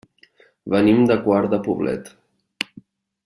[0.75, 2.09] Venim de Quart de Poblet.